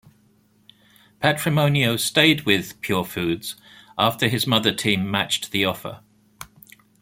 Patrimonio 1.19 1.95
stayed 1.95 2.41
with 2.41 2.81
Purefoods 2.81 3.53
after 3.99 4.29
his 4.29 4.47
mother 4.47 4.73
team 4.73 5.11
matched 5.11 5.51
the 5.51 5.63
offer. 5.63 5.99